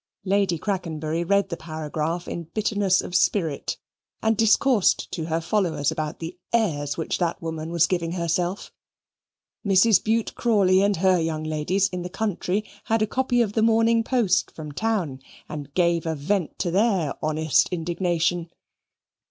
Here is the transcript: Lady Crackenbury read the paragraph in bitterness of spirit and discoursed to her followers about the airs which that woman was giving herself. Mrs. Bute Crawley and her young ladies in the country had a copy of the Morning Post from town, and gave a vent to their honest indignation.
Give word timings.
Lady 0.25 0.57
Crackenbury 0.57 1.23
read 1.23 1.49
the 1.49 1.55
paragraph 1.57 2.27
in 2.27 2.45
bitterness 2.55 3.01
of 3.03 3.13
spirit 3.13 3.77
and 4.23 4.35
discoursed 4.35 5.11
to 5.11 5.25
her 5.25 5.39
followers 5.39 5.91
about 5.91 6.17
the 6.17 6.39
airs 6.51 6.97
which 6.97 7.19
that 7.19 7.39
woman 7.39 7.69
was 7.71 7.85
giving 7.85 8.13
herself. 8.13 8.71
Mrs. 9.63 10.03
Bute 10.03 10.33
Crawley 10.33 10.81
and 10.81 10.95
her 10.95 11.19
young 11.19 11.43
ladies 11.43 11.87
in 11.89 12.01
the 12.01 12.09
country 12.09 12.67
had 12.85 13.03
a 13.03 13.05
copy 13.05 13.43
of 13.43 13.53
the 13.53 13.61
Morning 13.61 14.03
Post 14.03 14.49
from 14.49 14.71
town, 14.71 15.19
and 15.47 15.71
gave 15.75 16.07
a 16.07 16.15
vent 16.15 16.57
to 16.57 16.71
their 16.71 17.13
honest 17.21 17.69
indignation. 17.69 18.49